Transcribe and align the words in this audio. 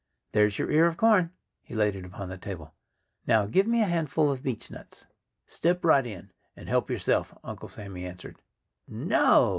"There's 0.31 0.57
your 0.57 0.71
ear 0.71 0.87
of 0.87 0.97
corn!" 0.97 1.29
He 1.61 1.75
laid 1.75 1.95
it 1.95 2.05
upon 2.05 2.27
the 2.29 2.37
table. 2.39 2.73
"Now 3.27 3.45
give 3.45 3.67
me 3.67 3.81
a 3.83 3.85
handful 3.85 4.31
of 4.31 4.41
beechnuts." 4.41 5.05
"Step 5.45 5.85
right 5.85 6.07
in 6.07 6.31
and 6.55 6.67
help 6.67 6.89
yourself," 6.89 7.37
Uncle 7.43 7.69
Sammy 7.69 8.03
answered. 8.07 8.41
"No!" 8.87 9.49